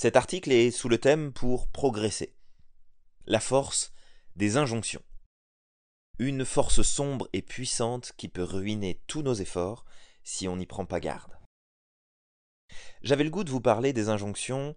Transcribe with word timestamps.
Cet 0.00 0.14
article 0.14 0.52
est 0.52 0.70
sous 0.70 0.88
le 0.88 0.98
thème 0.98 1.32
pour 1.32 1.66
progresser. 1.66 2.32
La 3.26 3.40
force 3.40 3.92
des 4.36 4.56
injonctions. 4.56 5.02
Une 6.20 6.44
force 6.44 6.82
sombre 6.82 7.28
et 7.32 7.42
puissante 7.42 8.12
qui 8.16 8.28
peut 8.28 8.44
ruiner 8.44 9.00
tous 9.08 9.22
nos 9.22 9.34
efforts 9.34 9.84
si 10.22 10.46
on 10.46 10.56
n'y 10.56 10.66
prend 10.66 10.86
pas 10.86 11.00
garde. 11.00 11.36
J'avais 13.02 13.24
le 13.24 13.30
goût 13.30 13.42
de 13.42 13.50
vous 13.50 13.60
parler 13.60 13.92
des 13.92 14.08
injonctions 14.08 14.76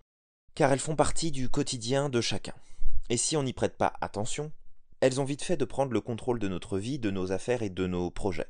car 0.55 0.71
elles 0.71 0.79
font 0.79 0.95
partie 0.95 1.29
du 1.29 1.49
quotidien 1.49 2.09
de 2.09 2.19
chacun. 2.19 2.55
Et 3.09 3.17
si 3.17 3.37
on 3.37 3.43
n'y 3.43 3.53
prête 3.53 3.77
pas 3.77 3.93
attention, 4.01 4.51
elles 5.01 5.21
ont 5.21 5.25
vite 5.25 5.43
fait 5.43 5.55
de 5.55 5.65
prendre 5.65 5.93
le 5.93 6.01
contrôle 6.01 6.39
de 6.39 6.47
notre 6.47 6.79
vie, 6.79 6.97
de 6.97 7.11
nos 7.11 7.31
affaires 7.31 7.61
et 7.61 7.69
de 7.69 7.85
nos 7.85 8.09
projets. 8.09 8.49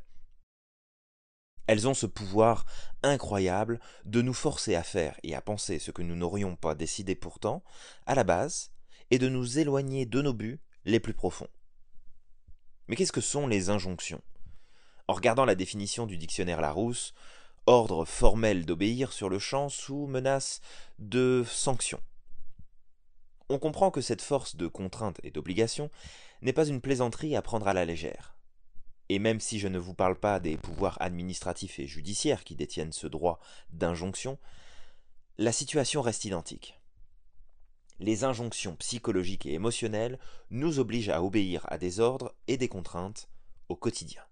Elles 1.68 1.88
ont 1.88 1.94
ce 1.94 2.06
pouvoir 2.06 2.66
incroyable 3.04 3.80
de 4.06 4.22
nous 4.22 4.34
forcer 4.34 4.76
à 4.76 4.84
faire 4.84 5.20
et 5.24 5.36
à 5.36 5.42
penser 5.42 5.80
ce 5.80 5.92
que 5.92 6.02
nous 6.02 6.16
n'aurions 6.16 6.56
pas 6.56 6.76
décidé 6.76 7.16
pourtant, 7.16 7.64
à 8.06 8.16
la 8.16 8.24
base, 8.24 8.72
et 9.10 9.20
de 9.20 9.30
nous 9.30 9.60
éloigner 9.60 10.06
de 10.06 10.22
nos 10.22 10.34
buts 10.34 10.60
les 10.86 11.00
plus 11.00 11.14
profonds. 11.14 11.50
Mais 12.88 12.96
qu'est-ce 12.96 13.12
que 13.12 13.22
sont 13.22 13.48
les 13.48 13.70
injonctions? 13.70 14.22
En 15.08 15.14
regardant 15.14 15.46
la 15.46 15.56
définition 15.56 16.06
du 16.06 16.18
dictionnaire 16.18 16.62
Larousse, 16.62 17.14
ordre 17.68 18.06
formel 18.06 18.66
d'obéir 18.66 19.14
sur 19.14 19.30
le 19.30 19.40
champ 19.40 19.70
sous 19.70 20.08
menace 20.08 20.62
de 21.00 21.44
sanction. 21.48 22.00
On 23.50 23.60
comprend 23.60 23.92
que 23.92 24.02
cette 24.02 24.22
force 24.22 24.56
de 24.56 24.68
contrainte 24.68 25.20
et 25.24 25.32
d'obligation 25.32 25.92
n'est 26.42 26.54
pas 26.54 26.66
une 26.66 26.82
plaisanterie 26.82 27.36
à 27.36 27.42
prendre 27.42 27.68
à 27.68 27.74
la 27.74 27.86
légère. 27.86 28.36
Et 29.14 29.20
même 29.20 29.42
si 29.42 29.60
je 29.60 29.68
ne 29.68 29.78
vous 29.78 29.94
parle 29.94 30.18
pas 30.18 30.40
des 30.40 30.56
pouvoirs 30.56 30.96
administratifs 31.02 31.80
et 31.80 31.86
judiciaires 31.86 32.46
qui 32.46 32.56
détiennent 32.56 32.94
ce 32.94 33.08
droit 33.08 33.42
d'injonction, 33.72 34.40
la 35.38 35.52
situation 35.52 36.02
reste 36.02 36.24
identique. 36.24 36.80
Les 38.00 38.24
injonctions 38.24 38.78
psychologiques 38.78 39.46
et 39.46 39.54
émotionnelles 39.54 40.18
nous 40.50 40.80
obligent 40.80 41.10
à 41.10 41.22
obéir 41.22 41.66
à 41.68 41.78
des 41.78 42.00
ordres 42.00 42.34
et 42.48 42.56
des 42.56 42.70
contraintes 42.70 43.28
au 43.68 43.76
quotidien. 43.76 44.24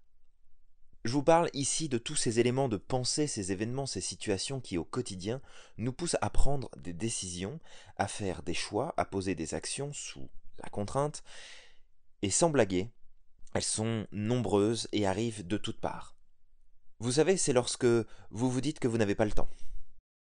Je 1.04 1.12
vous 1.12 1.22
parle 1.22 1.50
ici 1.52 1.90
de 1.90 1.98
tous 1.98 2.16
ces 2.16 2.40
éléments 2.40 2.70
de 2.70 2.78
pensée, 2.78 3.26
ces 3.26 3.52
événements, 3.52 3.84
ces 3.84 4.00
situations 4.00 4.62
qui 4.62 4.78
au 4.78 4.84
quotidien 4.84 5.42
nous 5.76 5.92
poussent 5.92 6.16
à 6.22 6.30
prendre 6.30 6.70
des 6.78 6.94
décisions, 6.94 7.60
à 7.98 8.08
faire 8.08 8.42
des 8.42 8.54
choix, 8.54 8.94
à 8.96 9.04
poser 9.04 9.34
des 9.34 9.52
actions 9.52 9.92
sous 9.92 10.30
la 10.62 10.70
contrainte, 10.70 11.22
et 12.22 12.30
sans 12.30 12.48
blaguer, 12.48 12.90
elles 13.54 13.62
sont 13.62 14.06
nombreuses 14.12 14.88
et 14.92 15.06
arrivent 15.06 15.46
de 15.46 15.56
toutes 15.56 15.80
parts. 15.80 16.16
Vous 16.98 17.12
savez, 17.12 17.36
c'est 17.36 17.52
lorsque 17.52 17.86
vous 17.86 18.50
vous 18.50 18.60
dites 18.60 18.78
que 18.78 18.88
vous 18.88 18.98
n'avez 18.98 19.14
pas 19.14 19.24
le 19.24 19.32
temps, 19.32 19.48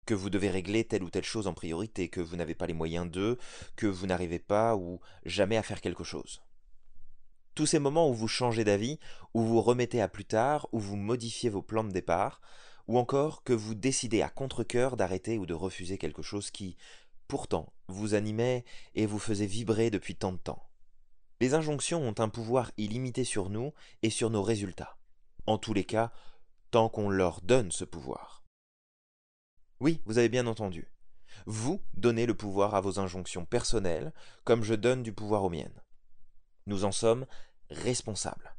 que 0.05 0.13
vous 0.13 0.29
devez 0.29 0.49
régler 0.49 0.83
telle 0.83 1.03
ou 1.03 1.09
telle 1.09 1.23
chose 1.23 1.47
en 1.47 1.53
priorité, 1.53 2.09
que 2.09 2.21
vous 2.21 2.35
n'avez 2.35 2.55
pas 2.55 2.67
les 2.67 2.73
moyens 2.73 3.09
d'eux, 3.09 3.37
que 3.75 3.87
vous 3.87 4.07
n'arrivez 4.07 4.39
pas 4.39 4.75
ou 4.75 4.99
jamais 5.25 5.57
à 5.57 5.63
faire 5.63 5.81
quelque 5.81 6.03
chose. 6.03 6.41
Tous 7.55 7.65
ces 7.65 7.79
moments 7.79 8.09
où 8.09 8.13
vous 8.13 8.27
changez 8.27 8.63
d'avis, 8.63 8.99
où 9.33 9.41
vous 9.41 9.61
remettez 9.61 10.01
à 10.01 10.07
plus 10.07 10.25
tard, 10.25 10.69
où 10.71 10.79
vous 10.79 10.95
modifiez 10.95 11.49
vos 11.49 11.61
plans 11.61 11.83
de 11.83 11.91
départ, 11.91 12.39
ou 12.87 12.97
encore 12.97 13.43
que 13.43 13.53
vous 13.53 13.75
décidez 13.75 14.21
à 14.21 14.29
contre-coeur 14.29 14.95
d'arrêter 14.95 15.37
ou 15.37 15.45
de 15.45 15.53
refuser 15.53 15.97
quelque 15.97 16.21
chose 16.21 16.51
qui, 16.51 16.77
pourtant, 17.27 17.73
vous 17.87 18.13
animait 18.13 18.63
et 18.95 19.05
vous 19.05 19.19
faisait 19.19 19.45
vibrer 19.45 19.89
depuis 19.89 20.15
tant 20.15 20.31
de 20.31 20.37
temps. 20.37 20.68
Les 21.41 21.53
injonctions 21.53 22.01
ont 22.01 22.15
un 22.19 22.29
pouvoir 22.29 22.71
illimité 22.77 23.23
sur 23.23 23.49
nous 23.49 23.73
et 24.01 24.09
sur 24.09 24.29
nos 24.29 24.43
résultats. 24.43 24.97
En 25.45 25.57
tous 25.57 25.73
les 25.73 25.85
cas, 25.85 26.11
tant 26.69 26.89
qu'on 26.89 27.09
leur 27.09 27.41
donne 27.41 27.71
ce 27.71 27.85
pouvoir. 27.85 28.43
Oui, 29.79 30.01
vous 30.05 30.17
avez 30.17 30.27
bien 30.27 30.47
entendu. 30.47 30.91
Vous 31.45 31.81
donnez 31.93 32.25
le 32.25 32.35
pouvoir 32.35 32.75
à 32.75 32.81
vos 32.81 32.99
injonctions 32.99 33.45
personnelles, 33.45 34.13
comme 34.43 34.63
je 34.63 34.75
donne 34.75 35.01
du 35.01 35.13
pouvoir 35.13 35.43
aux 35.45 35.49
miennes. 35.49 35.81
Nous 36.65 36.83
en 36.83 36.91
sommes 36.91 37.25
responsables. 37.69 38.55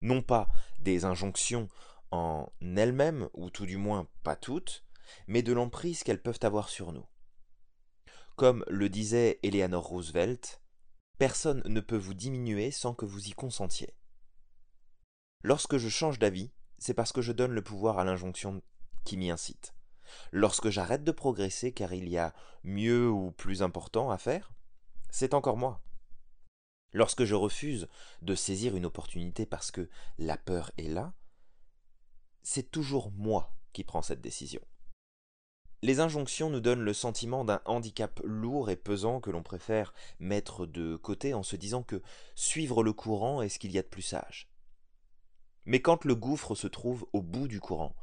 Non 0.00 0.22
pas 0.22 0.48
des 0.78 1.04
injonctions 1.04 1.68
en 2.12 2.52
elles-mêmes, 2.60 3.28
ou 3.32 3.50
tout 3.50 3.66
du 3.66 3.78
moins 3.78 4.08
pas 4.22 4.36
toutes, 4.36 4.84
mais 5.26 5.42
de 5.42 5.52
l'emprise 5.52 6.04
qu'elles 6.04 6.22
peuvent 6.22 6.38
avoir 6.42 6.68
sur 6.68 6.92
nous. 6.92 7.06
Comme 8.36 8.64
le 8.68 8.88
disait 8.88 9.40
Eleanor 9.42 9.84
Roosevelt, 9.84 10.63
Personne 11.18 11.62
ne 11.66 11.80
peut 11.80 11.96
vous 11.96 12.14
diminuer 12.14 12.70
sans 12.70 12.94
que 12.94 13.04
vous 13.04 13.28
y 13.28 13.32
consentiez. 13.32 13.94
Lorsque 15.42 15.76
je 15.76 15.88
change 15.88 16.18
d'avis, 16.18 16.50
c'est 16.78 16.94
parce 16.94 17.12
que 17.12 17.22
je 17.22 17.32
donne 17.32 17.52
le 17.52 17.62
pouvoir 17.62 17.98
à 17.98 18.04
l'injonction 18.04 18.62
qui 19.04 19.16
m'y 19.16 19.30
incite. 19.30 19.74
Lorsque 20.32 20.70
j'arrête 20.70 21.04
de 21.04 21.12
progresser 21.12 21.72
car 21.72 21.92
il 21.92 22.08
y 22.08 22.18
a 22.18 22.34
mieux 22.62 23.08
ou 23.08 23.30
plus 23.32 23.62
important 23.62 24.10
à 24.10 24.18
faire, 24.18 24.52
c'est 25.10 25.34
encore 25.34 25.56
moi. 25.56 25.82
Lorsque 26.92 27.24
je 27.24 27.34
refuse 27.34 27.88
de 28.22 28.34
saisir 28.34 28.76
une 28.76 28.86
opportunité 28.86 29.46
parce 29.46 29.70
que 29.70 29.88
la 30.18 30.36
peur 30.36 30.72
est 30.78 30.88
là, 30.88 31.12
c'est 32.42 32.70
toujours 32.70 33.10
moi 33.12 33.56
qui 33.72 33.84
prends 33.84 34.02
cette 34.02 34.20
décision. 34.20 34.60
Les 35.84 36.00
injonctions 36.00 36.48
nous 36.48 36.62
donnent 36.62 36.80
le 36.80 36.94
sentiment 36.94 37.44
d'un 37.44 37.60
handicap 37.66 38.18
lourd 38.24 38.70
et 38.70 38.76
pesant 38.76 39.20
que 39.20 39.30
l'on 39.30 39.42
préfère 39.42 39.92
mettre 40.18 40.64
de 40.64 40.96
côté 40.96 41.34
en 41.34 41.42
se 41.42 41.56
disant 41.56 41.82
que 41.82 42.00
suivre 42.34 42.82
le 42.82 42.94
courant 42.94 43.42
est 43.42 43.50
ce 43.50 43.58
qu'il 43.58 43.70
y 43.70 43.76
a 43.78 43.82
de 43.82 43.88
plus 43.88 44.00
sage. 44.00 44.48
Mais 45.66 45.82
quand 45.82 46.06
le 46.06 46.14
gouffre 46.14 46.54
se 46.54 46.68
trouve 46.68 47.04
au 47.12 47.20
bout 47.20 47.48
du 47.48 47.60
courant, 47.60 47.94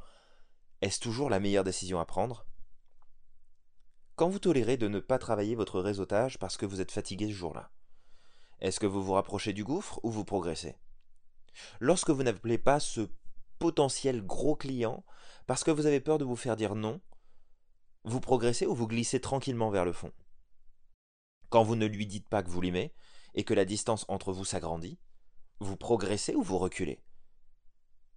est-ce 0.80 1.00
toujours 1.00 1.28
la 1.28 1.40
meilleure 1.40 1.64
décision 1.64 1.98
à 1.98 2.04
prendre? 2.04 2.46
Quand 4.14 4.28
vous 4.28 4.38
tolérez 4.38 4.76
de 4.76 4.86
ne 4.86 5.00
pas 5.00 5.18
travailler 5.18 5.56
votre 5.56 5.80
réseautage 5.80 6.38
parce 6.38 6.56
que 6.56 6.66
vous 6.66 6.80
êtes 6.80 6.92
fatigué 6.92 7.26
ce 7.26 7.32
jour-là, 7.32 7.72
est-ce 8.60 8.78
que 8.78 8.86
vous 8.86 9.02
vous 9.02 9.14
rapprochez 9.14 9.52
du 9.52 9.64
gouffre 9.64 9.98
ou 10.04 10.12
vous 10.12 10.24
progressez? 10.24 10.76
Lorsque 11.80 12.10
vous 12.10 12.22
n'appelez 12.22 12.58
pas 12.58 12.78
ce 12.78 13.08
potentiel 13.58 14.24
gros 14.24 14.54
client 14.54 15.04
parce 15.48 15.64
que 15.64 15.72
vous 15.72 15.86
avez 15.86 15.98
peur 15.98 16.18
de 16.18 16.24
vous 16.24 16.36
faire 16.36 16.54
dire 16.54 16.76
non, 16.76 17.00
vous 18.04 18.20
progressez 18.20 18.66
ou 18.66 18.74
vous 18.74 18.88
glissez 18.88 19.20
tranquillement 19.20 19.70
vers 19.70 19.84
le 19.84 19.92
fond. 19.92 20.12
Quand 21.50 21.62
vous 21.62 21.76
ne 21.76 21.86
lui 21.86 22.06
dites 22.06 22.28
pas 22.28 22.42
que 22.42 22.50
vous 22.50 22.60
l'aimez 22.60 22.94
et 23.34 23.44
que 23.44 23.54
la 23.54 23.64
distance 23.64 24.04
entre 24.08 24.32
vous 24.32 24.44
s'agrandit, 24.44 24.98
vous 25.60 25.76
progressez 25.76 26.34
ou 26.34 26.42
vous 26.42 26.58
reculez? 26.58 27.02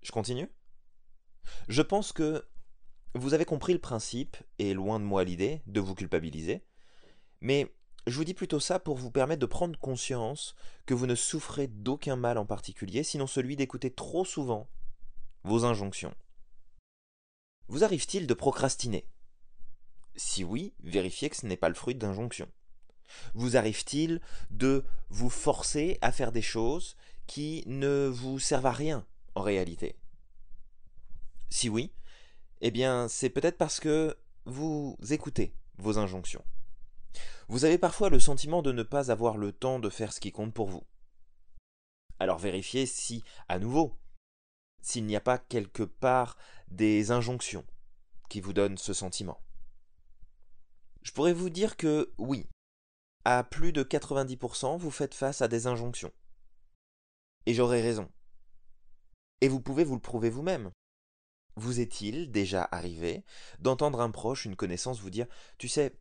Je 0.01 0.11
continue? 0.11 0.49
Je 1.67 1.81
pense 1.81 2.11
que 2.11 2.47
vous 3.13 3.33
avez 3.33 3.45
compris 3.45 3.73
le 3.73 3.79
principe, 3.79 4.37
et 4.59 4.73
loin 4.73 4.99
de 4.99 5.05
moi 5.05 5.23
l'idée 5.23 5.61
de 5.67 5.79
vous 5.79 5.95
culpabiliser, 5.95 6.65
mais 7.39 7.73
je 8.07 8.15
vous 8.17 8.23
dis 8.23 8.33
plutôt 8.33 8.59
ça 8.59 8.79
pour 8.79 8.97
vous 8.97 9.11
permettre 9.11 9.39
de 9.39 9.45
prendre 9.45 9.79
conscience 9.79 10.55
que 10.85 10.93
vous 10.93 11.07
ne 11.07 11.15
souffrez 11.15 11.67
d'aucun 11.67 12.15
mal 12.15 12.37
en 12.37 12.45
particulier, 12.45 13.03
sinon 13.03 13.25
celui 13.25 13.55
d'écouter 13.55 13.91
trop 13.91 14.25
souvent 14.25 14.69
vos 15.43 15.65
injonctions. 15.65 16.13
Vous 17.67 17.83
arrive-t-il 17.83 18.27
de 18.27 18.33
procrastiner? 18.33 19.07
Si 20.15 20.43
oui, 20.43 20.73
vérifiez 20.83 21.29
que 21.29 21.35
ce 21.35 21.45
n'est 21.45 21.57
pas 21.57 21.69
le 21.69 21.75
fruit 21.75 21.95
d'injonction. 21.95 22.47
Vous 23.33 23.57
arrive-t-il 23.57 24.21
de 24.49 24.83
vous 25.09 25.29
forcer 25.29 25.97
à 26.01 26.11
faire 26.11 26.31
des 26.31 26.41
choses 26.41 26.95
qui 27.27 27.63
ne 27.67 28.07
vous 28.07 28.39
servent 28.39 28.65
à 28.65 28.71
rien 28.71 29.05
en 29.35 29.41
réalité? 29.41 29.95
Si 31.49 31.69
oui, 31.69 31.91
eh 32.61 32.71
bien 32.71 33.07
c'est 33.07 33.29
peut-être 33.29 33.57
parce 33.57 33.79
que 33.79 34.17
vous 34.45 34.97
écoutez 35.09 35.53
vos 35.77 35.97
injonctions. 35.97 36.43
Vous 37.47 37.65
avez 37.65 37.77
parfois 37.77 38.09
le 38.09 38.19
sentiment 38.19 38.61
de 38.61 38.71
ne 38.71 38.83
pas 38.83 39.11
avoir 39.11 39.37
le 39.37 39.51
temps 39.51 39.79
de 39.79 39.89
faire 39.89 40.13
ce 40.13 40.19
qui 40.19 40.31
compte 40.31 40.53
pour 40.53 40.67
vous. 40.67 40.83
Alors 42.19 42.39
vérifiez 42.39 42.85
si, 42.85 43.23
à 43.47 43.59
nouveau, 43.59 43.97
s'il 44.81 45.05
n'y 45.05 45.15
a 45.15 45.21
pas 45.21 45.37
quelque 45.37 45.83
part 45.83 46.37
des 46.69 47.11
injonctions 47.11 47.65
qui 48.29 48.41
vous 48.41 48.53
donnent 48.53 48.77
ce 48.77 48.93
sentiment. 48.93 49.39
Je 51.05 51.11
pourrais 51.11 51.33
vous 51.33 51.51
dire 51.51 51.77
que 51.77 52.11
oui, 52.17 52.49
à 53.25 53.43
plus 53.43 53.71
de 53.71 53.83
90%, 53.83 54.79
vous 54.79 54.89
faites 54.89 55.13
face 55.13 55.43
à 55.43 55.47
des 55.47 55.67
injonctions. 55.67 56.11
Et 57.45 57.53
j'aurais 57.53 57.81
raison. 57.81 58.11
Et 59.39 59.47
vous 59.47 59.61
pouvez 59.61 59.83
vous 59.83 59.93
le 59.93 60.01
prouver 60.01 60.31
vous-même. 60.31 60.71
Vous 61.57 61.79
est-il 61.79 62.31
déjà 62.31 62.67
arrivé 62.71 63.23
d'entendre 63.59 64.01
un 64.01 64.09
proche, 64.09 64.45
une 64.45 64.55
connaissance 64.55 64.99
vous 64.99 65.11
dire 65.11 65.27
Tu 65.59 65.67
sais, 65.67 65.95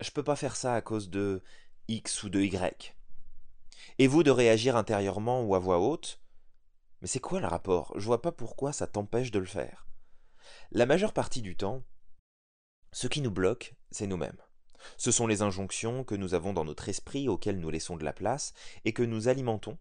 je 0.00 0.10
peux 0.10 0.24
pas 0.24 0.36
faire 0.36 0.56
ça 0.56 0.74
à 0.74 0.80
cause 0.80 1.10
de 1.10 1.42
X 1.88 2.22
ou 2.22 2.30
de 2.30 2.40
Y 2.40 2.96
Et 3.98 4.06
vous 4.06 4.22
de 4.22 4.30
réagir 4.30 4.74
intérieurement 4.74 5.42
ou 5.42 5.54
à 5.54 5.58
voix 5.58 5.78
haute 5.80 6.18
Mais 7.02 7.08
c'est 7.08 7.20
quoi 7.20 7.40
le 7.40 7.46
rapport? 7.46 7.92
Je 7.96 8.06
vois 8.06 8.22
pas 8.22 8.32
pourquoi 8.32 8.72
ça 8.72 8.86
t'empêche 8.86 9.32
de 9.32 9.38
le 9.38 9.44
faire. 9.44 9.86
La 10.70 10.86
majeure 10.86 11.12
partie 11.12 11.42
du 11.42 11.58
temps, 11.58 11.84
ce 12.92 13.06
qui 13.06 13.20
nous 13.20 13.30
bloque, 13.30 13.76
c'est 13.90 14.06
nous-mêmes. 14.06 14.36
Ce 14.96 15.10
sont 15.10 15.26
les 15.26 15.42
injonctions 15.42 16.04
que 16.04 16.14
nous 16.14 16.34
avons 16.34 16.52
dans 16.52 16.64
notre 16.64 16.88
esprit 16.88 17.28
auxquelles 17.28 17.60
nous 17.60 17.70
laissons 17.70 17.96
de 17.96 18.04
la 18.04 18.12
place 18.12 18.54
et 18.84 18.92
que 18.92 19.02
nous 19.02 19.28
alimentons, 19.28 19.78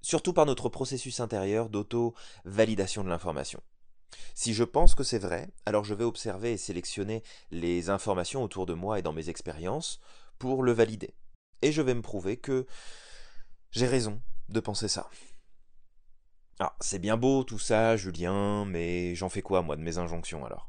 surtout 0.00 0.32
par 0.32 0.46
notre 0.46 0.68
processus 0.68 1.20
intérieur 1.20 1.68
d'auto-validation 1.68 3.04
de 3.04 3.08
l'information. 3.08 3.60
Si 4.34 4.54
je 4.54 4.64
pense 4.64 4.94
que 4.94 5.04
c'est 5.04 5.18
vrai, 5.18 5.50
alors 5.66 5.84
je 5.84 5.94
vais 5.94 6.04
observer 6.04 6.52
et 6.52 6.58
sélectionner 6.58 7.22
les 7.50 7.90
informations 7.90 8.42
autour 8.42 8.66
de 8.66 8.74
moi 8.74 8.98
et 8.98 9.02
dans 9.02 9.12
mes 9.12 9.28
expériences 9.28 10.00
pour 10.38 10.62
le 10.62 10.72
valider. 10.72 11.14
Et 11.62 11.72
je 11.72 11.82
vais 11.82 11.94
me 11.94 12.02
prouver 12.02 12.36
que 12.36 12.66
j'ai 13.70 13.86
raison 13.86 14.20
de 14.48 14.60
penser 14.60 14.88
ça. 14.88 15.08
Ah, 16.58 16.76
c'est 16.80 16.98
bien 16.98 17.16
beau 17.16 17.44
tout 17.44 17.58
ça, 17.58 17.96
Julien, 17.96 18.64
mais 18.66 19.14
j'en 19.14 19.28
fais 19.28 19.42
quoi 19.42 19.62
moi 19.62 19.76
de 19.76 19.82
mes 19.82 19.98
injonctions 19.98 20.44
alors? 20.44 20.68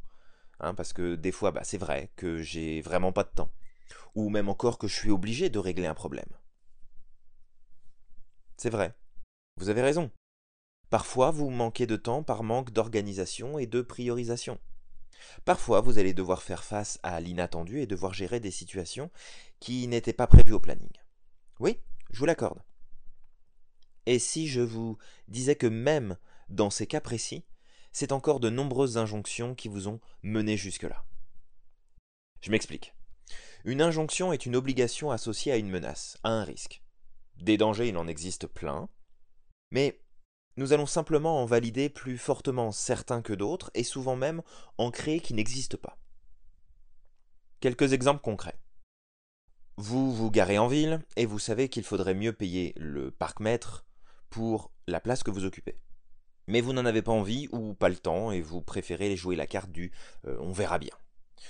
Hein, 0.60 0.74
Parce 0.74 0.94
que 0.94 1.16
des 1.16 1.32
fois, 1.32 1.52
bah, 1.52 1.64
c'est 1.64 1.78
vrai 1.78 2.12
que 2.16 2.42
j'ai 2.42 2.82
vraiment 2.82 3.12
pas 3.12 3.24
de 3.24 3.30
temps. 3.30 3.52
Ou 4.16 4.30
même 4.30 4.50
encore 4.50 4.78
que 4.78 4.88
je 4.88 4.96
suis 4.96 5.12
obligé 5.12 5.50
de 5.50 5.60
régler 5.60 5.88
un 5.88 5.94
problème. 5.94 6.30
C'est 8.58 8.70
vrai. 8.70 8.96
Vous 9.58 9.70
avez 9.70 9.82
raison. 9.82 10.12
Parfois, 10.90 11.32
vous 11.32 11.50
manquez 11.50 11.88
de 11.88 11.96
temps 11.96 12.24
par 12.24 12.44
manque 12.44 12.72
d'organisation 12.72 13.58
et 13.58 13.66
de 13.66 13.82
priorisation. 13.82 14.60
Parfois, 15.46 15.82
vous 15.82 15.98
allez 15.98 16.14
devoir 16.14 16.44
faire 16.44 16.64
face 16.64 17.00
à 17.04 17.20
l'inattendu 17.20 17.80
et 17.80 17.88
devoir 17.88 18.14
gérer 18.14 18.40
des 18.40 18.52
situations 18.52 19.10
qui 19.60 19.88
n'étaient 19.88 20.14
pas 20.14 20.28
prévues 20.28 20.54
au 20.54 20.60
planning. 20.60 20.92
Oui, 21.60 21.80
je 22.12 22.20
vous 22.20 22.26
l'accorde. 22.26 22.62
Et 24.06 24.20
si 24.20 24.48
je 24.48 24.62
vous 24.62 24.98
disais 25.28 25.56
que 25.56 25.68
même 25.68 26.18
dans 26.50 26.70
ces 26.70 26.88
cas 26.88 27.02
précis, 27.02 27.46
c'est 27.94 28.12
encore 28.12 28.40
de 28.40 28.50
nombreuses 28.50 28.98
injonctions 28.98 29.56
qui 29.56 29.70
vous 29.70 29.88
ont 29.88 30.02
mené 30.24 30.58
jusque-là. 30.58 31.06
Je 32.42 32.52
m'explique. 32.52 32.94
Une 33.64 33.82
injonction 33.82 34.34
est 34.34 34.46
une 34.46 34.58
obligation 34.58 35.12
associée 35.12 35.54
à 35.54 35.58
une 35.58 35.70
menace, 35.70 36.18
à 36.24 36.32
un 36.32 36.44
risque. 36.44 36.84
Des 37.38 37.58
dangers, 37.58 37.88
il 37.88 37.98
en 37.98 38.08
existe 38.08 38.48
plein, 38.48 38.90
mais 39.72 40.02
nous 40.58 40.74
allons 40.74 40.86
simplement 40.86 41.42
en 41.42 41.46
valider 41.46 41.90
plus 41.90 42.18
fortement 42.18 42.72
certains 42.72 43.22
que 43.22 43.34
d'autres, 43.34 43.72
et 43.74 43.84
souvent 43.84 44.16
même 44.16 44.42
en 44.78 44.92
créer 44.92 45.20
qui 45.20 45.34
n'existent 45.34 45.78
pas. 45.78 45.98
Quelques 47.60 47.94
exemples 47.94 48.22
concrets. 48.22 48.60
Vous 49.78 50.14
vous 50.14 50.30
garez 50.30 50.58
en 50.60 50.68
ville, 50.68 51.02
et 51.16 51.26
vous 51.26 51.40
savez 51.40 51.70
qu'il 51.70 51.84
faudrait 51.84 52.14
mieux 52.14 52.34
payer 52.34 52.74
le 52.76 53.10
parc-mètre 53.10 53.86
pour 54.30 54.72
la 54.88 55.00
place 55.00 55.24
que 55.24 55.32
vous 55.32 55.46
occupez. 55.46 55.80
Mais 56.48 56.62
vous 56.62 56.74
n'en 56.74 56.86
avez 56.86 57.02
pas 57.02 57.12
envie 57.12 57.48
ou 57.52 57.74
pas 57.74 57.90
le 57.90 57.96
temps, 57.96 58.32
et 58.32 58.42
vous 58.42 58.62
préférez 58.62 59.16
jouer 59.16 59.36
la 59.36 59.48
carte 59.48 59.72
du 59.72 59.92
euh, 60.28 60.38
on 60.42 60.52
verra 60.52 60.80
bien. 60.80 60.94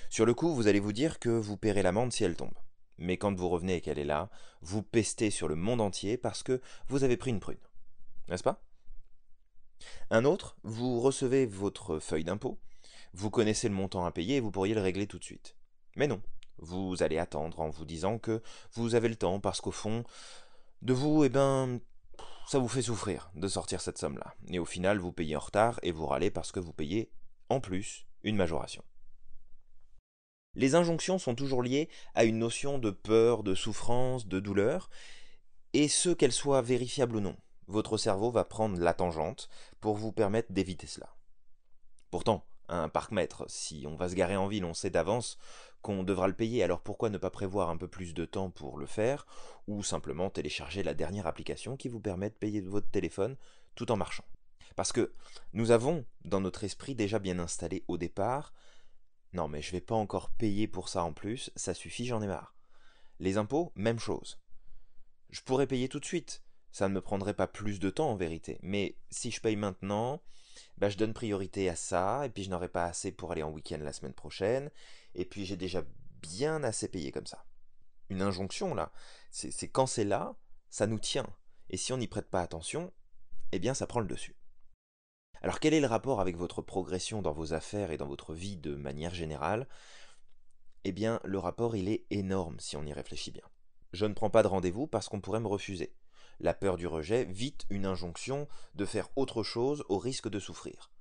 Sur 0.10 0.25
le 0.25 0.34
coup, 0.34 0.54
vous 0.54 0.68
allez 0.68 0.80
vous 0.80 0.94
dire 0.94 1.19
que 1.19 1.30
vous 1.30 1.57
paierez 1.57 1.84
l'amende 1.84 2.12
si 2.12 2.24
elle 2.24 2.36
tombe. 2.36 2.54
Mais 2.98 3.18
quand 3.18 3.34
vous 3.36 3.50
revenez 3.50 3.75
et 3.75 3.81
qu'elle 3.81 4.00
est 4.00 4.06
là, 4.06 4.30
vous 4.62 4.84
pestez 4.84 5.30
sur 5.30 5.48
le 5.48 5.56
monde 5.56 5.81
entier 5.81 6.18
parce 6.18 6.44
que 6.44 6.62
vous 6.88 7.04
avez 7.04 7.18
pris 7.18 7.31
une 7.31 7.40
prune. 7.40 7.57
N'est-ce 8.30 8.44
pas? 8.44 8.62
Un 10.10 10.25
autre, 10.25 10.56
vous 10.63 11.01
recevez 11.01 11.45
votre 11.45 12.00
feuille 12.00 12.24
d'impôt, 12.24 12.60
vous 13.13 13.30
connaissez 13.30 13.68
le 13.68 13.75
montant 13.75 14.06
à 14.06 14.12
payer 14.12 14.38
et 14.38 14.40
vous 14.40 14.51
pourriez 14.51 14.74
le 14.74 14.81
régler 14.81 15.07
tout 15.07 15.19
de 15.19 15.24
suite. 15.24 15.56
Mais 15.95 16.07
non, 16.07 16.22
vous 16.57 17.04
allez 17.04 17.18
attendre 17.18 17.60
en 17.60 17.69
vous 17.69 17.86
disant 17.86 18.18
que 18.18 18.42
vous 18.74 18.95
avez 18.95 19.10
le 19.10 19.16
temps 19.16 19.40
parce 19.40 19.62
qu'au 19.62 19.72
fond, 19.72 20.04
de 20.81 20.94
vous, 20.94 21.24
eh 21.24 21.30
ben, 21.30 21.80
ça 22.48 22.60
vous 22.60 22.68
fait 22.68 22.81
souffrir 22.81 23.31
de 23.36 23.48
sortir 23.48 23.81
cette 23.81 23.98
somme-là. 23.98 24.36
Et 24.50 24.60
au 24.60 24.66
final, 24.66 25.00
vous 25.00 25.12
payez 25.12 25.36
en 25.36 25.40
retard 25.40 25.80
et 25.84 25.92
vous 25.92 26.06
râlez 26.06 26.31
parce 26.31 26.51
que 26.51 26.60
vous 26.60 26.74
payez, 26.74 27.12
en 27.50 27.60
plus, 27.60 28.06
une 28.24 28.36
majoration. 28.36 28.84
Les 30.56 30.75
injonctions 30.75 31.18
sont 31.18 31.36
toujours 31.36 31.63
liées 31.63 31.90
à 32.13 32.25
une 32.25 32.38
notion 32.38 32.78
de 32.78 32.92
peur, 32.92 33.44
de 33.44 33.56
souffrance, 33.56 34.28
de 34.28 34.40
douleur, 34.40 34.90
et 35.74 35.88
ce 35.88 36.10
qu'elles 36.10 36.31
soient 36.31 36.62
vérifiables 36.62 37.16
ou 37.16 37.22
non 37.22 37.36
votre 37.68 37.98
cerveau 37.98 38.31
va 38.31 38.45
prendre 38.45 38.80
la 38.80 38.94
tangente 38.94 39.50
pour 39.80 39.95
vous 39.95 40.12
permettre 40.12 40.51
d'éviter 40.51 40.88
cela. 40.88 41.16
Pourtant, 42.12 42.45
un 42.69 42.90
parc-mètre, 42.90 43.45
si 43.48 43.86
on 43.88 43.95
va 43.95 44.10
se 44.10 44.16
garer 44.16 44.36
en 44.36 44.48
ville, 44.48 44.66
on 44.66 44.74
sait 44.74 44.90
d'avance 44.90 45.38
qu'on 45.83 46.03
devra 46.03 46.27
le 46.27 46.33
payer, 46.33 46.63
alors 46.63 46.81
pourquoi 46.81 47.12
ne 47.12 47.19
pas 47.19 47.30
prévoir 47.30 47.69
un 47.69 47.77
peu 47.77 47.88
plus 47.88 48.15
de 48.15 48.25
temps 48.25 48.50
pour 48.50 48.80
le 48.80 48.88
faire, 48.88 49.27
ou 49.68 49.83
simplement 49.83 50.31
télécharger 50.31 50.81
la 50.81 50.95
dernière 50.95 51.27
application 51.27 51.77
qui 51.77 51.89
vous 51.89 52.00
permet 52.00 52.31
de 52.31 52.35
payer 52.35 52.62
votre 52.62 52.89
téléphone 52.89 53.35
tout 53.75 53.91
en 53.91 53.97
marchant? 53.97 54.25
Parce 54.75 54.91
que 54.91 55.13
nous 55.51 55.69
avons 55.69 56.06
dans 56.25 56.41
notre 56.41 56.63
esprit 56.63 56.95
déjà 56.95 57.19
bien 57.19 57.38
installé 57.38 57.83
au 57.88 57.97
départ, 57.97 58.53
non 59.33 59.47
mais 59.47 59.62
je 59.62 59.71
vais 59.71 59.81
pas 59.81 59.94
encore 59.94 60.31
payer 60.31 60.68
pour 60.68 60.89
ça 60.89 61.03
en 61.03 61.13
plus, 61.13 61.51
ça 61.56 61.75
suffit, 61.75 62.06
j'en 62.06 62.21
ai 62.21 62.27
marre. 62.27 62.56
Les 63.19 63.38
impôts, 63.38 63.71
même 63.75 64.00
chose. 64.00 64.39
Je 65.30 65.41
pourrais 65.41 65.68
payer 65.68 65.89
tout 65.89 66.00
de 66.00 66.06
suite, 66.06 66.44
ça 66.71 66.88
ne 66.88 66.94
me 66.94 67.01
prendrait 67.01 67.35
pas 67.35 67.47
plus 67.47 67.80
de 67.80 67.89
temps 67.89 68.09
en 68.09 68.15
vérité. 68.15 68.57
Mais 68.63 68.95
si 69.12 69.31
je 69.31 69.41
paye 69.41 69.56
maintenant, 69.56 70.21
bah, 70.77 70.89
je 70.89 70.97
donne 70.97 71.13
priorité 71.13 71.69
à 71.69 71.75
ça, 71.75 72.25
et 72.25 72.30
puis 72.30 72.44
je 72.44 72.50
n'aurai 72.50 72.69
pas 72.69 72.85
assez 72.85 73.12
pour 73.12 73.31
aller 73.31 73.44
en 73.44 73.51
week-end 73.51 73.80
la 73.81 73.94
semaine 73.94 74.13
prochaine, 74.13 74.71
et 75.15 75.25
puis 75.25 75.45
j'ai 75.45 75.57
déjà 75.57 75.83
bien 76.21 76.63
assez 76.63 76.88
payé 76.88 77.12
comme 77.12 77.25
ça. 77.25 77.45
Une 78.10 78.21
injonction 78.21 78.74
là, 78.74 78.92
c'est 79.31 79.69
quand 79.69 79.88
c'est 79.88 80.04
là, 80.04 80.36
ça 80.69 80.88
nous 80.88 81.00
tient. 81.00 81.27
Et 81.69 81.77
si 81.77 81.94
on 81.94 81.98
n'y 81.98 82.07
prête 82.07 82.30
pas 82.30 82.42
attention, 82.42 82.92
eh 83.51 83.60
bien 83.60 83.74
ça 83.74 83.88
prend 83.88 84.00
le 84.00 84.07
dessus. 84.07 84.36
Alors 85.42 85.60
quel 85.60 85.74
est 85.74 85.81
le 85.81 85.88
rapport 85.88 86.21
avec 86.21 86.38
votre 86.38 86.62
progression 86.62 87.21
dans 87.21 87.33
vos 87.33 87.54
affaires 87.54 87.92
et 87.92 87.98
dans 87.98 88.07
votre 88.07 88.33
vie 88.33 88.57
de 88.57 88.75
manière 88.75 89.13
générale? 89.13 89.68
Eh 90.83 90.92
bien 90.92 91.19
le 91.24 91.39
rapport 91.39 91.75
il 91.75 91.89
est 91.89 92.06
énorme 92.09 92.59
si 92.59 92.77
on 92.77 92.86
y 92.86 92.94
réfléchit 92.94 93.31
bien. 93.31 93.48
Je 93.92 94.06
ne 94.06 94.13
prends 94.13 94.30
pas 94.30 94.44
de 94.44 94.48
rendez-vous 94.48 94.88
parce 94.88 95.09
qu'on 95.09 95.21
pourrait 95.21 95.39
me 95.39 95.48
refuser 95.48 95.95
la 96.39 96.54
peur 96.54 96.77
du 96.77 96.88
rejet, 96.88 97.25
vite 97.25 97.66
une 97.69 97.86
injonction 97.86 98.48
de 98.75 98.86
faire 98.86 99.09
autre 99.16 99.44
chose 99.44 99.86
au 99.89 99.98
risque 99.98 100.30
de 100.30 100.39
souffrir. 100.39 100.92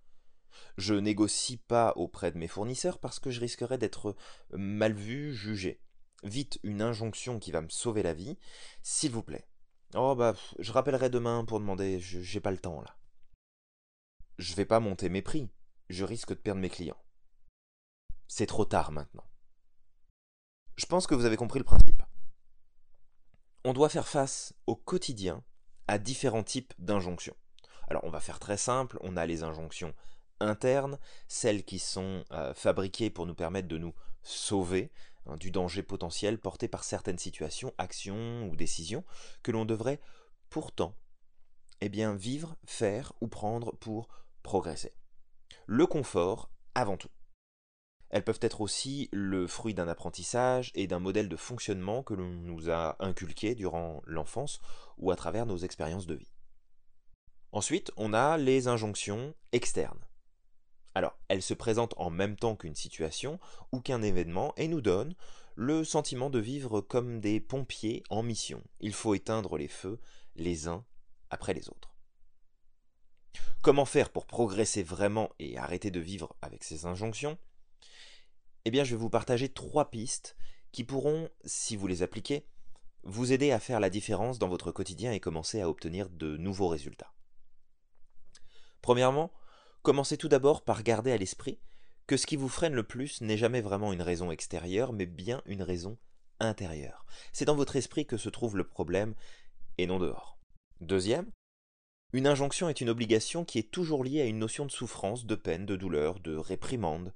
Je 0.77 0.95
négocie 0.95 1.57
pas 1.57 1.93
auprès 1.97 2.33
de 2.33 2.39
mes 2.39 2.49
fournisseurs 2.49 2.99
parce 2.99 3.19
que 3.19 3.31
je 3.31 3.41
risquerais 3.41 3.79
d'être 3.79 4.17
mal 4.53 4.93
vu, 4.93 5.35
jugé. 5.35 5.81
Vite 6.23 6.59
une 6.63 6.83
injonction 6.83 7.39
qui 7.39 7.51
va 7.51 7.63
me 7.63 7.69
sauver 7.69 8.03
la 8.03 8.15
vie, 8.15 8.39
s'il 8.83 9.13
vous 9.13 9.23
plaît. 9.23 9.49
Oh 9.95 10.15
bah, 10.15 10.35
je 10.59 10.73
rappellerai 10.73 11.11
demain 11.11 11.45
pour 11.45 11.61
demander, 11.61 11.99
j'ai 12.01 12.41
pas 12.41 12.53
le 12.53 12.59
temps 12.59 12.81
là. 12.81 12.97
Je 14.39 14.55
vais 14.55 14.65
pas 14.65 14.81
monter 14.81 15.09
mes 15.09 15.23
prix, 15.23 15.51
je 15.91 16.05
risque 16.05 16.31
de 16.31 16.35
perdre 16.35 16.61
mes 16.61 16.71
clients. 16.71 17.03
C'est 18.29 18.47
trop 18.47 18.65
tard 18.65 18.93
maintenant. 18.93 19.25
Je 20.77 20.87
pense 20.87 21.07
que 21.07 21.15
vous 21.15 21.27
avez 21.27 21.37
compris 21.37 21.59
le 21.59 21.65
principe 21.65 22.03
on 23.65 23.73
doit 23.73 23.89
faire 23.89 24.09
face 24.09 24.55
au 24.67 24.77
quotidien 24.77 25.43
à 25.87 25.99
différents 25.99 26.43
types 26.43 26.75
d'injonctions. 26.79 27.37
Alors 27.89 28.05
on 28.05 28.11
va 28.11 28.21
faire 28.21 28.39
très 28.39 28.57
simple, 28.57 28.99
on 29.03 29.17
a 29.17 29.27
les 29.27 29.43
injonctions 29.43 29.95
internes, 30.43 30.99
celles 31.29 31.65
qui 31.65 31.79
sont 31.79 32.25
euh, 32.33 32.53
fabriquées 32.55 33.11
pour 33.11 33.27
nous 33.27 33.35
permettre 33.35 33.69
de 33.69 33.79
nous 33.79 33.95
sauver 34.23 34.91
hein, 35.27 35.37
du 35.37 35.51
danger 35.51 35.83
potentiel 35.83 36.39
porté 36.39 36.69
par 36.69 36.85
certaines 36.85 37.19
situations, 37.19 37.73
actions 37.79 38.49
ou 38.49 38.57
décisions 38.57 39.05
que 39.43 39.53
l'on 39.53 39.65
devrait 39.65 40.01
pourtant 40.51 40.95
eh 41.85 41.89
bien, 41.89 42.15
vivre, 42.15 42.57
faire 42.65 43.13
ou 43.21 43.27
prendre 43.27 43.75
pour 43.77 44.09
progresser. 44.45 44.95
Le 45.67 45.85
confort 45.85 46.49
avant 46.77 46.97
tout. 46.97 47.11
Elles 48.11 48.23
peuvent 48.23 48.39
être 48.43 48.61
aussi 48.61 49.09
le 49.11 49.49
fruit 49.49 49.75
d'un 49.75 49.89
apprentissage 49.89 50.71
et 50.77 50.87
d'un 50.87 51.01
modèle 51.01 51.29
de 51.29 51.37
fonctionnement 51.37 52.05
que 52.05 52.15
l'on 52.15 52.29
nous 52.29 52.71
a 52.71 52.97
inculqué 53.01 53.57
durant 53.57 54.01
l'enfance 54.07 54.61
ou 54.99 55.11
à 55.11 55.17
travers 55.17 55.45
nos 55.45 55.57
expériences 55.57 56.07
de 56.07 56.15
vie. 56.15 56.33
Ensuite, 57.51 57.91
on 57.97 58.15
a 58.15 58.37
les 58.37 58.69
injonctions 58.69 59.35
externes. 59.51 60.07
Alors, 60.95 61.19
elles 61.29 61.43
se 61.43 61.55
présentent 61.55 61.95
en 61.97 62.11
même 62.11 62.37
temps 62.37 62.57
qu'une 62.57 62.75
situation 62.75 63.39
ou 63.73 63.81
qu'un 63.81 64.03
événement 64.03 64.53
et 64.57 64.69
nous 64.69 64.81
donnent 64.81 65.15
le 65.55 65.85
sentiment 65.85 66.31
de 66.31 66.39
vivre 66.39 66.81
comme 66.81 67.21
des 67.21 67.41
pompiers 67.41 68.03
en 68.11 68.23
mission. 68.23 68.63
Il 68.81 68.93
faut 68.93 69.15
éteindre 69.15 69.57
les 69.57 69.69
feux 69.69 70.01
les 70.37 70.69
uns 70.69 70.85
après 71.31 71.55
les 71.55 71.69
autres. 71.69 71.95
Comment 73.63 73.85
faire 73.85 74.11
pour 74.11 74.27
progresser 74.27 74.83
vraiment 74.83 75.31
et 75.39 75.57
arrêter 75.57 75.91
de 75.91 76.01
vivre 76.01 76.35
avec 76.43 76.65
ces 76.65 76.85
injonctions? 76.85 77.39
Eh 78.65 78.71
bien, 78.71 78.85
je 78.85 78.91
vais 78.91 79.01
vous 79.01 79.11
partager 79.11 79.49
trois 79.49 79.91
pistes 79.91 80.37
qui 80.73 80.85
pourront, 80.85 81.29
si 81.45 81.77
vous 81.77 81.87
les 81.87 82.03
appliquez, 82.03 82.47
vous 83.05 83.33
aider 83.33 83.51
à 83.51 83.61
faire 83.61 83.81
la 83.81 83.91
différence 83.91 84.39
dans 84.39 84.49
votre 84.49 84.73
quotidien 84.73 85.13
et 85.13 85.21
commencer 85.21 85.61
à 85.61 85.69
obtenir 85.69 86.09
de 86.09 86.37
nouveaux 86.37 86.69
résultats. 86.69 87.13
Premièrement, 88.81 89.33
commencez 89.83 90.17
tout 90.17 90.29
d'abord 90.29 90.63
par 90.63 90.83
garder 90.83 91.13
à 91.13 91.17
l'esprit 91.17 91.59
que 92.07 92.17
ce 92.17 92.27
qui 92.27 92.37
vous 92.37 92.49
freine 92.49 92.75
le 92.75 92.83
plus 92.83 93.21
n'est 93.21 93.37
jamais 93.37 93.61
vraiment 93.61 93.93
une 93.93 94.03
raison 94.03 94.31
extérieure, 94.31 94.93
mais 94.93 95.07
bien 95.07 95.43
une 95.47 95.63
raison 95.63 95.99
intérieure. 96.41 97.07
C'est 97.33 97.45
dans 97.45 97.55
votre 97.55 97.77
esprit 97.77 98.07
que 98.07 98.17
se 98.17 98.29
trouve 98.29 98.57
le 98.57 98.67
problème 98.67 99.15
et 99.79 99.87
non 99.87 99.99
dehors. 99.99 100.39
Deuxième, 100.81 101.31
une 102.13 102.27
injonction 102.27 102.69
est 102.69 102.81
une 102.81 102.91
obligation 102.91 103.45
qui 103.45 103.59
est 103.59 103.71
toujours 103.71 104.05
liée 104.05 104.21
à 104.21 104.27
une 104.27 104.39
notion 104.39 104.67
de 104.67 104.73
souffrance, 104.73 105.25
de 105.25 105.35
peine, 105.35 105.65
de 105.65 105.77
douleur, 105.77 106.19
de 106.21 106.37
réprimande, 106.37 107.15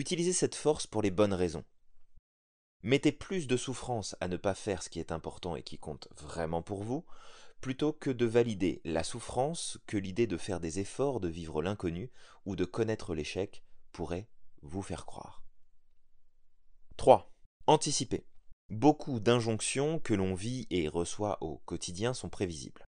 Utilisez 0.00 0.32
cette 0.32 0.54
force 0.54 0.86
pour 0.86 1.02
les 1.02 1.10
bonnes 1.10 1.34
raisons. 1.34 1.64
Mettez 2.82 3.12
plus 3.12 3.46
de 3.46 3.58
souffrance 3.58 4.16
à 4.20 4.28
ne 4.28 4.38
pas 4.38 4.54
faire 4.54 4.82
ce 4.82 4.88
qui 4.88 4.98
est 4.98 5.12
important 5.12 5.56
et 5.56 5.62
qui 5.62 5.76
compte 5.76 6.08
vraiment 6.16 6.62
pour 6.62 6.82
vous, 6.82 7.04
plutôt 7.60 7.92
que 7.92 8.10
de 8.10 8.26
valider 8.26 8.80
la 8.84 9.04
souffrance 9.04 9.78
que 9.86 9.96
l'idée 9.96 10.26
de 10.26 10.36
faire 10.36 10.60
des 10.60 10.78
efforts 10.78 11.20
de 11.20 11.28
vivre 11.28 11.62
l'inconnu 11.62 12.10
ou 12.46 12.56
de 12.56 12.64
connaître 12.64 13.14
l'échec 13.14 13.62
pourrait 13.92 14.28
vous 14.62 14.82
faire 14.82 15.06
croire. 15.06 15.42
3. 16.96 17.32
Anticiper. 17.66 18.26
Beaucoup 18.68 19.20
d'injonctions 19.20 19.98
que 19.98 20.14
l'on 20.14 20.34
vit 20.34 20.66
et 20.70 20.88
reçoit 20.88 21.42
au 21.42 21.58
quotidien 21.58 22.14
sont 22.14 22.28
prévisibles. 22.28 22.84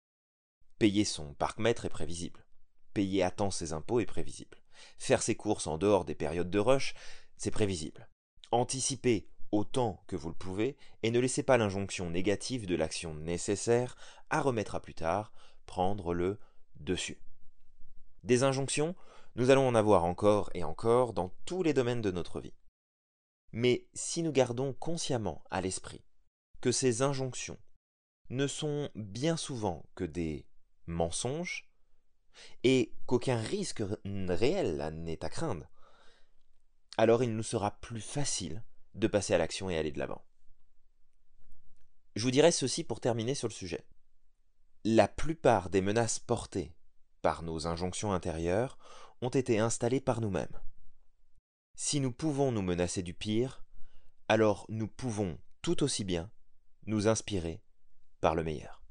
Payer 0.79 1.05
son 1.05 1.33
parc-mètre 1.33 1.85
est 1.85 1.89
prévisible. 1.89 2.45
Payer 2.93 3.23
à 3.23 3.31
temps 3.31 3.51
ses 3.51 3.73
impôts 3.73 3.99
est 3.99 4.05
prévisible. 4.05 4.63
Faire 4.97 5.21
ses 5.21 5.35
courses 5.35 5.67
en 5.67 5.77
dehors 5.77 6.05
des 6.05 6.15
périodes 6.15 6.49
de 6.49 6.59
rush, 6.59 6.93
c'est 7.37 7.51
prévisible. 7.51 8.09
Anticiper 8.51 9.29
autant 9.51 10.03
que 10.07 10.15
vous 10.15 10.29
le 10.29 10.35
pouvez 10.35 10.77
et 11.03 11.11
ne 11.11 11.19
laissez 11.19 11.43
pas 11.43 11.57
l'injonction 11.57 12.09
négative 12.09 12.65
de 12.65 12.75
l'action 12.75 13.13
nécessaire 13.13 13.95
à 14.29 14.41
remettre 14.41 14.75
à 14.75 14.81
plus 14.81 14.93
tard 14.93 15.31
prendre 15.65 16.13
le 16.13 16.39
dessus. 16.79 17.21
Des 18.23 18.43
injonctions, 18.43 18.95
nous 19.35 19.49
allons 19.49 19.67
en 19.67 19.75
avoir 19.75 20.05
encore 20.05 20.49
et 20.53 20.63
encore 20.63 21.13
dans 21.13 21.33
tous 21.45 21.63
les 21.63 21.73
domaines 21.73 22.01
de 22.01 22.11
notre 22.11 22.39
vie. 22.39 22.53
Mais 23.51 23.87
si 23.93 24.23
nous 24.23 24.31
gardons 24.31 24.73
consciemment 24.73 25.43
à 25.49 25.61
l'esprit 25.61 26.03
que 26.61 26.71
ces 26.71 27.01
injonctions 27.01 27.57
ne 28.29 28.47
sont 28.47 28.89
bien 28.95 29.37
souvent 29.37 29.85
que 29.95 30.03
des 30.03 30.45
mensonges 30.85 31.69
et 32.63 32.93
qu'aucun 33.05 33.37
risque 33.37 33.83
réel 34.05 34.91
n'est 34.95 35.23
à 35.23 35.29
craindre, 35.29 35.69
alors 36.97 37.23
il 37.23 37.35
nous 37.35 37.43
sera 37.43 37.79
plus 37.79 38.01
facile 38.01 38.63
de 38.97 39.07
passer 39.07 39.33
à 39.33 39.37
l'action 39.37 39.69
et 39.69 39.77
aller 39.77 39.91
de 39.91 39.99
l'avant. 39.99 40.23
Je 42.15 42.23
vous 42.23 42.31
dirai 42.31 42.51
ceci 42.51 42.83
pour 42.83 42.99
terminer 42.99 43.35
sur 43.35 43.47
le 43.47 43.53
sujet. 43.53 43.85
La 44.83 45.07
plupart 45.07 45.69
des 45.69 45.81
menaces 45.81 46.19
portées 46.19 46.73
par 47.21 47.43
nos 47.43 47.67
injonctions 47.67 48.13
intérieures 48.13 48.77
ont 49.21 49.29
été 49.29 49.59
installées 49.59 50.01
par 50.01 50.21
nous-mêmes. 50.21 50.59
Si 51.75 51.99
nous 51.99 52.11
pouvons 52.11 52.51
nous 52.51 52.61
menacer 52.61 53.03
du 53.03 53.13
pire, 53.13 53.63
alors 54.27 54.65
nous 54.69 54.87
pouvons 54.87 55.37
tout 55.61 55.83
aussi 55.83 56.03
bien 56.03 56.31
nous 56.85 57.07
inspirer 57.07 57.61
par 58.19 58.33
le 58.33 58.43
meilleur. 58.43 58.81